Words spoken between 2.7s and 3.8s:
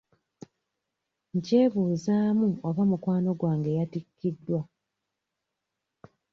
mukwano gwange